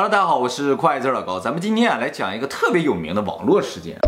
[0.00, 3.98] Hello，大家好，我是快字老高，咱们今天啊来讲一个特别有名的网络事件。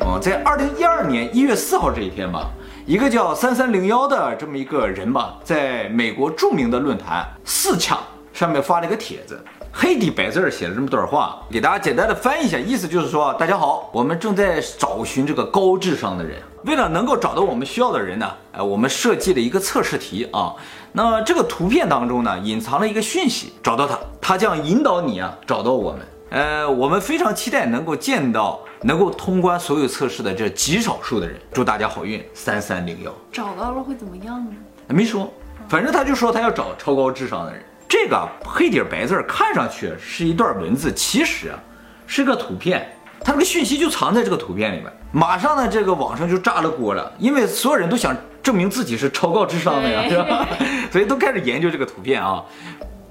[0.00, 2.50] 哦，在二零一二年一月四号这一天吧，
[2.84, 7.98] 一个叫三三零幺的这么一个人吧，在美国著名的论坛四强
[8.34, 9.42] 上面发了一个帖子，
[9.78, 20.54] 黑底白字写了这么段话，给大家简单的翻译一下，意思就是说，大家好，我们正在找寻这个高智商的人，为了能够找到我们需要的人呢，哎，我们设计了一个测试题啊。
[20.92, 26.00] 那这个图片当中呢，隐藏了一个讯息，找到它，它将引导你啊找到我们。
[26.30, 31.38] 呃，我们非常期待能够见到能够通关所有测试的这极少数的人。
[31.52, 33.12] 祝大家好运，三三零幺。
[33.30, 34.52] 找到了会怎么样呢？
[34.88, 35.30] 没说，
[35.68, 37.62] 反正他就说他要找超高智商的人。
[37.88, 41.58] 这个黑底白字看上去是一段文字，其实啊
[42.06, 42.86] 是个图片，
[43.20, 44.92] 它这个讯息就藏在这个图片里面。
[45.12, 50.46] 马上呢，这个网上就炸了锅了，因为所有人都想证明自己是超高智商的呀， 是吧？
[50.90, 52.42] 所以都开始研究这个图片啊。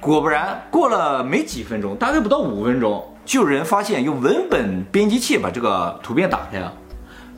[0.02, 6.72] 果不然，过了没几分钟，大概不到五分钟，就有人发现用文本编辑器把这个图片打开啊，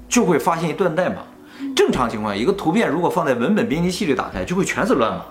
[0.10, 1.18] 就会发现一段代码。
[1.76, 5.24] 正常情况下，一个图片如果放在文本编辑器里打开，就会全是乱码。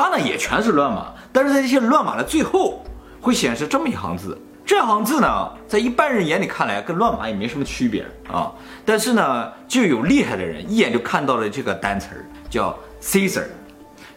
[0.00, 2.82] 哦，它呢也全是乱码，但是在这些乱码的最后
[3.20, 4.36] 会显示这么一行字。
[4.64, 8.50] 这行字呢，在一般人眼里看来跟乱码也没什么区别啊。
[8.86, 13.44] 但是呢，就有厉害的人一眼就看到了这个单词儿，叫 Caesar。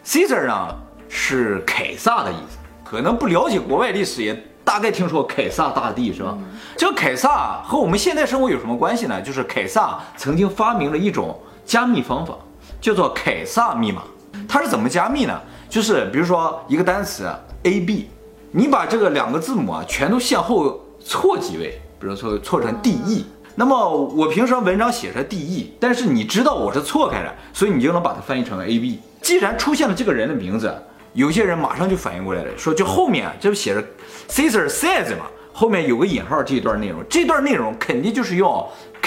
[0.04, 0.74] Caesar 呢
[1.08, 6.38] 是凯撒的意思，可能不了解国外历史也大概听说凯撒大帝是吧？
[6.76, 9.20] 这个凯撒和我们现在生活有什么关系呢？
[9.20, 12.34] 就是凯撒曾经发明了一种加密方法，
[12.80, 14.02] 叫做凯撒密码。
[14.48, 15.40] 它是怎么加密呢？
[15.74, 17.28] 就是比如说一个单词
[17.64, 18.08] A B，
[18.52, 23.26] 你把这个两个字母啊全都向后错几位，比如说错成 D E。
[23.56, 29.00] 那么我平时文章写成 D E，但是你知道我是错开的，所以你就能把它翻译成 A B。
[29.20, 30.72] 既然出现了这个人的名字，
[31.12, 33.82] 有些人马上就反应过来了，说就后面这不写着
[34.28, 38.64] Caesar says 嘛，后面有个引号这一段内容，这段内容肯定就是用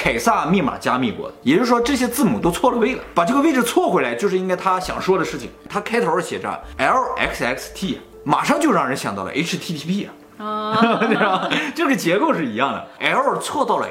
[0.07, 5.49] 凯撒密码加密过的，也就是说这些字母都错了位了，把这个位置错回来就是应该他想说的事情。
[5.69, 11.49] 他开头写着 L X X T，马上就让人想到了 H T T P 啊，啊， 对吧？
[11.75, 13.89] 这个结构是一样的，L 错到了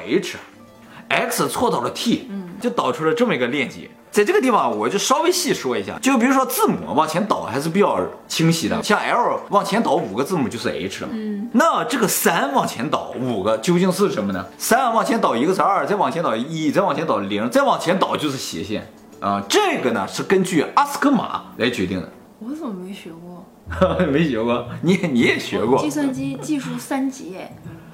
[1.09, 3.89] H，X 错到了 T，嗯就导出了这么一个链接。
[4.09, 11.13] 在这个地方，我就稍微细说一下，就比如说字母往前倒还是比较清晰的，像 L 往前倒五个字母就是 H 了嘛。
[11.15, 14.43] 嗯，那这个三往前倒五个究竟是什么呢？
[14.57, 19.43] 三往前倒一个是二，再往前倒一，再往前倒零，再往前倒就是斜线啊。
[19.47, 22.11] 这个呢是根据阿斯克马来决定的。
[22.39, 23.45] 我怎么没学过？
[24.07, 25.89] 没学过，你你也学过计。
[25.91, 27.35] 算机技术三级，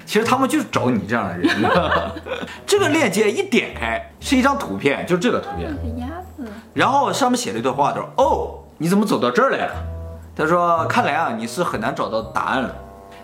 [0.06, 1.48] 其实他们就是找你这样的人。
[2.66, 5.70] 这个链接一点开是一张图片，就是这个图片。
[5.98, 6.06] 鸭
[6.36, 9.74] 子，然后上面写了一段话，他说：“哦，你怎么走到这儿来了？”
[10.36, 12.74] 他说：“看来啊，你是很难找到答案了。”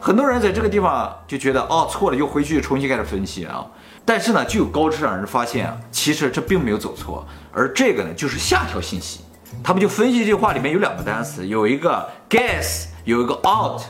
[0.00, 3.66] 很多人在这个地方就觉得哦错了，又回去重新开始分析啊。
[4.04, 9.20] 但是呢，就有高智商人发现啊，其实这并没有走错，而这个呢就是下条信息。
[9.62, 13.82] 他们就分析这句话里面有两个单词，有一个 guess，有一个 out。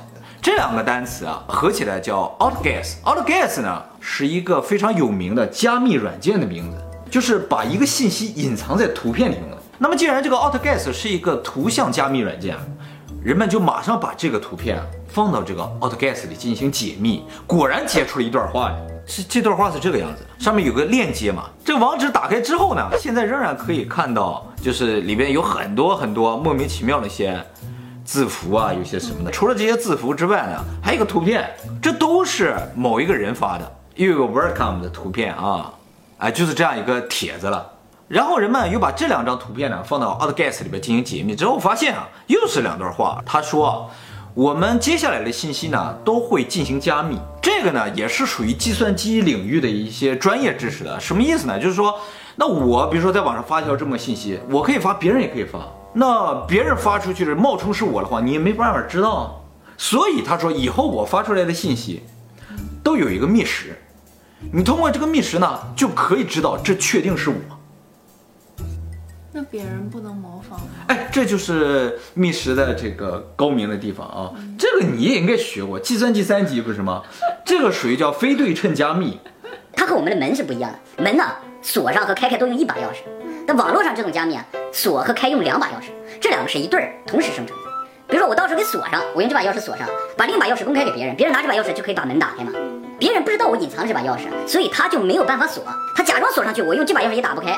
[0.43, 2.95] 这两个单词啊合起来叫 outguess。
[3.05, 6.79] outguess 呢是一个非常有名的加密软件的名字，
[7.11, 9.59] 就是把一个信息隐藏在图片里面的。
[9.77, 12.57] 那么既然这个 outguess 是一个图像加密软件，
[13.23, 18.77] 人们就马上把这个图片放到这个 outguess 里进行解密，果然解出了一段话来。
[19.07, 27.39] 这这段话是这个样子，上面有个链接嘛，这个网址打开之后呢，现在仍然可以看到，就是里边有很多很多莫名其妙的一些
[28.11, 29.31] 字符啊，有些什么的。
[29.31, 31.49] 除了这些字符之外呢，还有个图片，
[31.81, 35.73] 这都是某一个人发的，又有个 welcome 的图片啊，
[36.19, 37.65] 哎，就是这样一个帖子了。
[38.09, 43.23] 然后人们又把这两张图片呢放到 outguess 里边进行解密之后，发现啊，又是两段话。
[43.25, 43.89] 他说，
[44.35, 50.99] 我们接下来的信息呢都会进行加密，这个呢也是属于计算机领域的一些专业知识的。
[50.99, 51.57] 什么意思呢？
[51.61, 51.97] 就是说，
[52.35, 55.61] 那我比如说在网上发一条这么信息，我可以发，别人也可以发。
[55.93, 59.33] 那别人发出去的冒充是我的话，你也没办法知道啊。
[59.77, 62.03] 所以他说，以后我发出来的信息
[62.83, 63.71] 都有一个密匙，
[64.53, 67.37] 你通过这个密匙呢，就可以知道这确定是我。
[69.33, 70.67] 那别人不能模仿吗？
[70.89, 74.33] 哎，这就是密匙的这个高明的地方啊！
[74.59, 77.03] 这个你也应该学过，计算机三级不是吗？
[77.45, 79.19] 这个属于叫非对称加密。
[79.73, 81.03] 它和我们的门是不一样的。
[81.03, 81.25] 门呢，
[81.63, 83.03] 锁上和开开都用一把钥匙，
[83.47, 85.91] 那网络上这种加密啊，锁和开用两把钥匙，
[86.21, 87.63] 这两个是一对儿，同时生成的。
[88.09, 89.87] 比如说我到时候给锁上，我用这把钥匙锁上，
[90.17, 92.53] 把另一把钥匙公开给别人，别人拿这把钥匙就可以把门打开嘛。
[92.99, 95.63] 别人不知道我隐藏这把钥匙，所以他就没有办法锁，
[95.95, 97.53] 他假装锁上去，我用这把钥匙也打不开，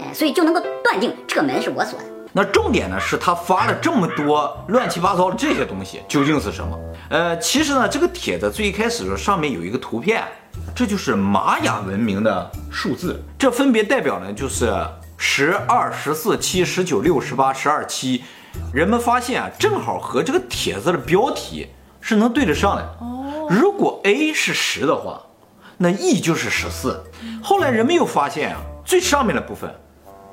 [0.00, 2.04] 哎，所以就能够断定这个门是我锁的。
[2.32, 6.78] 那重点呢是他发了这么多乱七八糟的这些东西究竟是什么？
[7.10, 10.22] 呃，其实呢，这个帖子最一开始的时候上面有一个图片，
[10.74, 14.72] 这就是玛雅文明的数字，这分别代表呢就是
[15.16, 18.22] 十二、十四、七、十九、六、十八、十二、七。
[18.72, 21.68] 人们发现啊，正好和这个帖子的标题
[22.00, 22.82] 是能对得上的。
[23.00, 25.20] 哦，如果 A 是十的话，
[25.76, 27.04] 那 E 就是十四。
[27.42, 29.72] 后来人们又发现啊，最上面的部分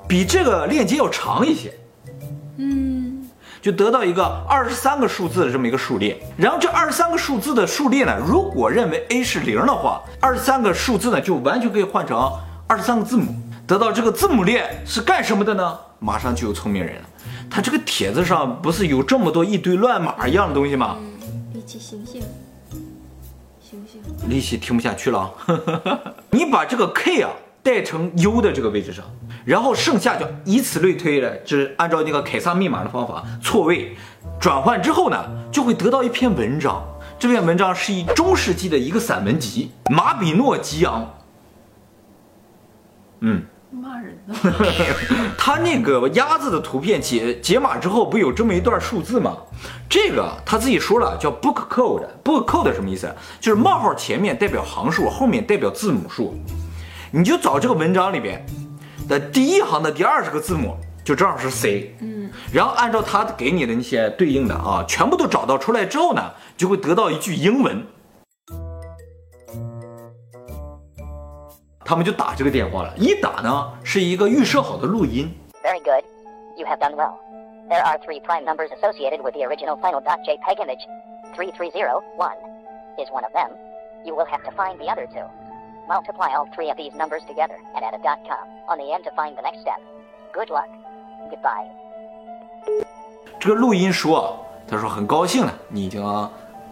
[0.08, 1.85] 比这个链接要长一些，嗯，
[3.66, 6.16] 就得到一个二十三个数字的这么一个数列。
[6.38, 12.32] 然后这二十三个数字的数列呢，如果认为 A 是零的话，二十三个数字呢就完全可以换成
[12.68, 13.34] 二十三个字母。
[13.66, 15.80] 得到这个字母列是干什么的呢？
[15.98, 17.10] 马上就有聪明人了。
[17.50, 20.98] 他这个帖子上不是有这么多一堆乱码一样的东西吗？
[21.52, 22.22] 一起醒醒，
[23.60, 25.34] 醒醒，利息听不下去了啊！
[26.30, 27.32] 你把这个 K 啊
[27.64, 29.04] 带成 U 的这个位置上，
[29.46, 33.96] 然后剩下就以此类推的，就是按照那个凯撒密码的方法错位
[34.40, 36.84] 转换之后呢，就会得到一篇文章。
[37.18, 41.02] 这篇文章是以中世纪的一个散文集《马比诺吉昂》。
[43.22, 44.36] 嗯，骂人呢，
[45.38, 49.38] 他那个鸭子的图片解解码之后，不有这么一段数字吗？
[49.88, 52.06] 这个他自己说了，叫 book code。
[52.24, 53.10] book code 什么意思？
[53.40, 56.36] 就是冒号前面代表行数，后面代表字母数。
[57.12, 58.46] 你就找这个文章里边
[59.08, 61.96] 的第一行的第二十个字母，就正好是 C。
[62.02, 67.86] 嗯，然后按照他给你的那些对应的啊，全部都找到出来之后呢，就会得到一句英文。
[71.88, 75.32] 他们就打这个电话了，一打呢是一个预设好的录音。
[75.64, 76.04] Very good.
[76.58, 77.14] You have done well.
[77.70, 80.82] There are three prime numbers associated with the original final .jpeg image.
[81.36, 82.38] Three three zero one
[82.98, 83.50] is one of them.
[84.04, 85.26] You will have to find the other two.
[85.88, 89.12] Multiply all three of these numbers together and add a .com on the end to
[89.12, 89.80] find the next step.
[90.34, 90.68] Good luck.
[91.30, 91.70] Goodbye.
[93.40, 94.26] 这个录音说啊，
[94.68, 96.02] 他说很高兴了，你已经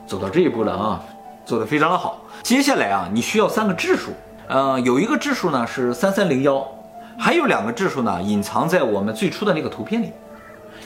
[0.07, 1.03] 走到这一步了啊，
[1.45, 2.21] 做得非常的好。
[2.41, 4.11] 接下来啊，你需要三个质数，
[4.47, 6.67] 呃，有一个质数呢是三三零幺，
[7.15, 10.11] 还有两个质数呢隐藏在我们最初的那个图片里。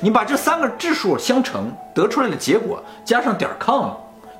[0.01, 3.91] 你把这三个质数相乘，得出来的结果加上点 com，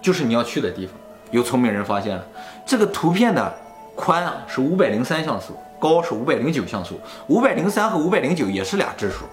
[0.01, 0.93] 就是你要去的地方。
[1.31, 2.23] 有聪明人发现了，
[2.65, 3.53] 这个图片的
[3.97, 6.97] 宽啊是五百零三像素，高是五百零九像素，
[7.27, 9.25] 五百零三和五百零九也是俩质数。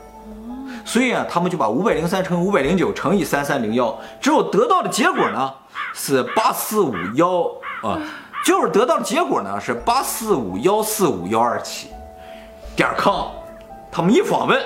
[0.87, 5.53] 所以啊，他们就把五百零三乘五百零九乘以三三零幺，之后得到的结果呢
[5.95, 7.45] 是八四五幺
[7.83, 7.99] 啊，
[8.45, 11.89] 就是得到的结果呢是八四五幺四五幺二七
[12.75, 13.29] 点 com。
[13.91, 14.61] 他们一访问，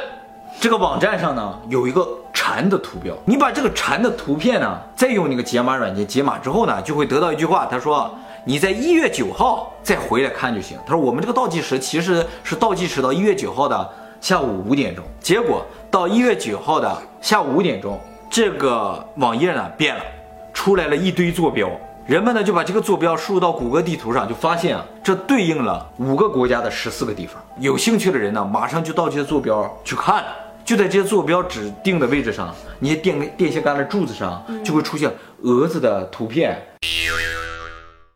[0.59, 8.13] 这个网站上呢有一个蝉的图标，你把这个蝉的图片呢，再用那个解码软件解码之后呢，就会得到一句话，他说
[8.49, 10.79] 你在一月九号再回来看就行。
[10.87, 13.91] 他说我们这个倒计时其实是倒计时到一月九号的
[14.23, 16.91] 下午五点钟，结果到一月九号的
[17.21, 18.01] 下午五点钟，
[18.31, 20.03] 这个网页呢变了，
[20.55, 21.71] 出来了一堆坐标。
[22.07, 27.35] 人们呢就把这个坐标输入到谷歌地图上，就发现啊，这对应了五个国家的十四个地方。
[27.59, 30.25] 有兴趣的人呢，马上就到这些坐标去看。
[30.65, 35.11] 就在这些坐标指定的位置上，你电电线杆的柱子上就会出现
[35.43, 36.59] 蛾子的图片。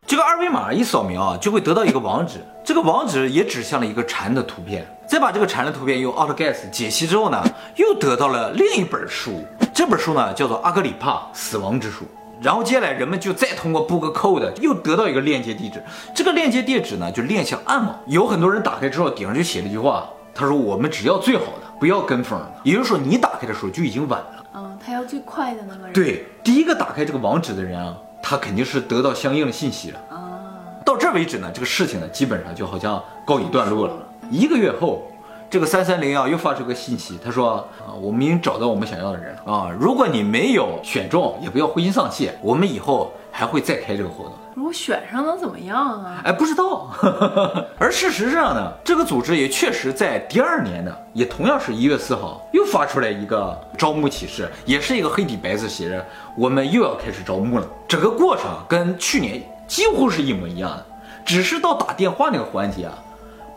[0.05, 4.85] 这个二维码一扫描啊，就会得到一个网址， 这个网址也指向了一个蝉的图片。
[5.07, 7.41] 再把这个蝉的图片用 AutoGuess 解析之后呢，
[7.75, 9.43] 又得到了另一本书。
[9.73, 12.05] 这本书呢叫做《阿格里帕死亡之书》。
[12.41, 15.81] 然后接下来人们就再通过 Book Code 又得到一个链接地址，
[16.13, 17.97] 这个链接地址呢就链向暗网。
[18.07, 22.53] 有很多人打开之后顶上就写了一句话，他说我们只要最好的，不要跟风的。
[22.63, 24.45] 也就是说你打开的时候就已经晚了。
[24.55, 29.99] 嗯，他要最快的那个人。，对，第一个打开这个网址的人啊，他肯定是得到相应的信息了。
[30.09, 30.39] 啊，
[30.85, 33.93] 到这为止呢，这个事情呢，基本上就好像告一段落了。
[34.31, 35.03] 一个月后，
[35.49, 44.33] 这个三三零啊又发出个信息，他说啊，我们已经找到我们想要的人了啊，如果你没有选中，也不要灰心丧气，我们以后还会再开这个活动。
[44.55, 46.21] 如果选上能怎么样啊？
[46.23, 46.91] 哎，不知道。
[47.79, 56.05] 而事实上呢，这个组织也确实在第二年呢，也同样是一月四号又发出来一个招募启事，也是一个黑底白字写着
[56.37, 57.65] 我们又要开始招募了。
[57.87, 60.85] 整个过程跟去年几乎是一模一样的，
[61.25, 62.93] 只是到打电话那个环节啊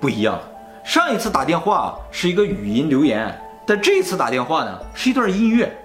[0.00, 0.40] 不一样。
[0.82, 5.76] 上一次打电话是一个语音留言，但这一次打电话呢是一段音乐。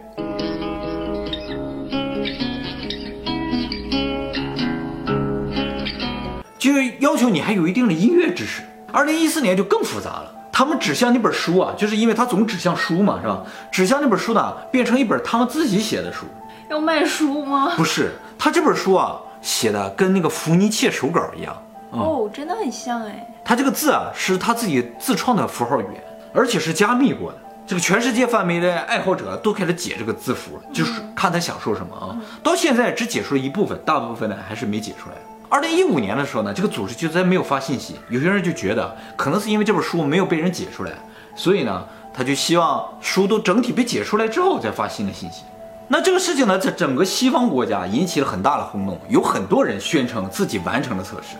[6.71, 8.61] 就是要求你还有一定的音乐知识。
[8.93, 13.43] 二零一四年就更复杂了，他们指向那本书啊，就是因为他总指向书嘛，是吧？
[13.69, 16.25] 指向那本书呢，变成一本他们自己写的书，
[16.69, 17.73] 要卖书吗？
[17.75, 23.27] 不是他这本书啊写的跟那个伏尼切手稿一样，哦，真的很像哎。
[23.43, 26.01] 他这个字啊是他自己自创的符号语言，
[26.33, 27.37] 而且是加密过的。
[27.67, 32.15] 这个全世界范围的爱好者都开始解这个字符，就是看他想说什么啊。
[32.43, 35.15] 到现在只解出了一部分，大部分呢还是没解出来。
[35.51, 37.97] 二零一五年的时候呢，这个组织就在没有发信息。
[38.07, 40.93] 有些人就觉得，可能是因为这本书没有被人解出来，
[41.35, 45.43] 所以呢，他就希望书都整体被解出来之后再发新的信息。
[45.89, 51.35] 那这个事情呢，在整个西方国家引起了很大的轰动，有很多人宣称自己完成了测试，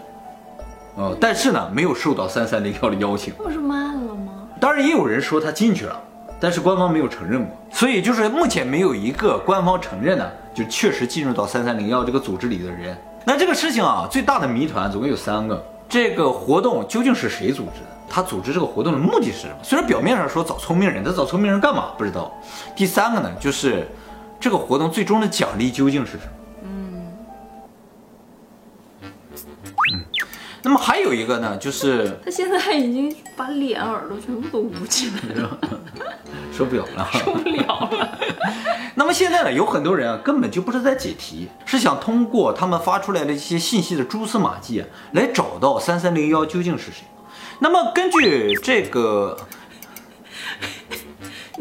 [0.98, 3.34] 呃，但是呢，没有受到三三零幺的邀请。
[3.36, 4.34] 不是慢了吗？
[4.60, 5.98] 当然，也有人说他进去了，
[6.38, 12.98] 但是官方没有承认过，所以就是目前没有一个官方承认呢，就确实进入到三三零幺这个组织里的人。
[13.24, 17.88] 那这个事情啊，最大的谜团总共有三个：这个活动究竟是谁组织的？
[18.10, 19.56] 他组织这个活动的目的是什么？
[19.64, 21.92] 虽然表面上说找聪明人，但找聪明人干嘛？
[21.98, 22.32] 不知道。
[22.76, 23.88] 第三个呢，就是
[24.40, 26.32] 这个活动最终的奖励究竟是什么？
[30.72, 35.58] 那么还有一个呢，就是他现在已经把脸、耳朵全部都捂起来了，
[36.58, 37.06] 受不了了。
[37.12, 38.18] 受不了了。
[38.96, 47.04] 那么现在呢，有很多人啊，根本就不是在解题，是想通过他们发出来的一些信息的蛛丝马迹啊，来找到三三零幺究竟是谁。
[47.60, 49.36] 那么根据这个，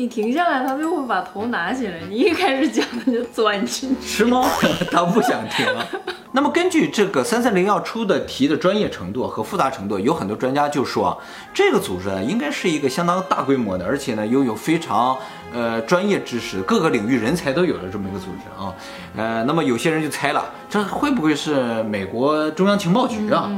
[0.01, 1.93] 你停下来，他就会把头拿起来。
[2.09, 4.07] 你一开始讲他就钻进去。
[4.09, 4.49] 是吗？
[4.91, 5.87] 他不想听啊。
[6.33, 11.17] 那么根据这个三三零要出的题的专业程度和复杂程度，有很多专家就说啊，
[11.53, 15.19] 这个组织啊应该是一个相当大规模的，而且呢拥有非常
[15.53, 18.73] 呃专业知识、各个领域人才都有的这么一个组织啊。
[19.19, 23.53] 呃，那么有些人就猜了，这会不会是美国中央情报局啊？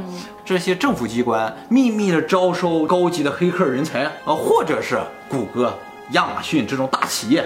[0.45, 5.73] 这些政府机关秘密的招收高级的黑客人才啊，或者是谷歌、
[6.13, 7.45] 亚马逊这种大企业，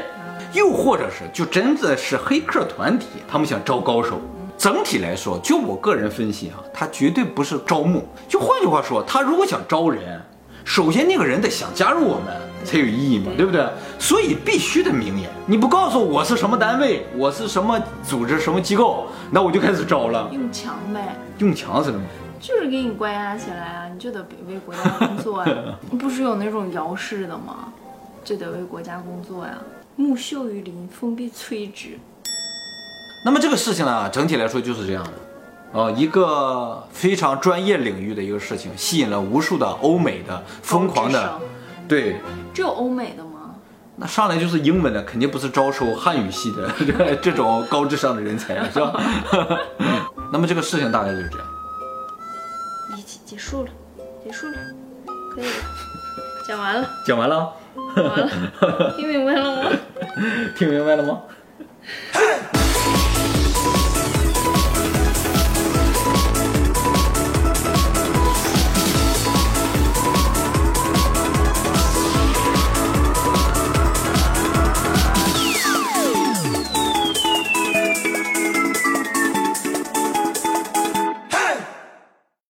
[0.52, 4.20] 又或者是就真的是黑客团体，他们想招高手。
[4.58, 8.08] 整体来说，就我个人分析啊，他绝对不是招募。
[8.28, 10.20] 就换句话说，他如果想招人，
[10.64, 13.66] 首先那个人得想加入我们才有意义嘛，对不对？
[13.98, 20.28] 所以必须得明言，你不告诉我是什么单位，我是什么组织、什么机构，那我就开始招了。
[20.32, 22.02] 用强呗，用强是什么？
[22.40, 25.46] 就是给你关押起来啊，你就得为国家工作啊。
[26.00, 27.72] 不是有那种摇式的吗？
[28.26, 29.56] 就得为国家工作呀。
[29.94, 31.96] 木秀于林，风必摧之。
[33.24, 35.12] 那么这个事情呢，整体来说就是这样的，
[35.72, 41.40] 呃，一个非常专业领域的一个事情，吸引了无数的欧美的疯狂的，
[41.88, 42.20] 对，
[42.52, 43.54] 只有欧美的吗？
[43.94, 48.92] 那上来就是英文的，肯定不是招收汉语系的 这种高智商的人才，是吧？
[50.32, 51.46] 那么这个事情大概就是这样。
[52.98, 53.70] 一起结束了，
[54.22, 54.54] 结束了，
[55.32, 55.50] 可以了，
[56.46, 57.50] 讲完了，讲，完了，
[58.96, 59.70] 听明白了吗？
[60.56, 61.22] 听明白了吗？